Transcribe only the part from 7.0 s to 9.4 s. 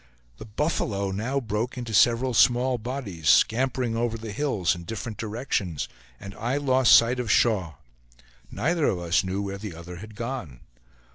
of Shaw; neither of us